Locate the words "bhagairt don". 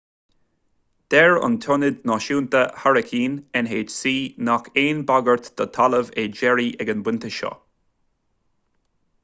5.11-5.73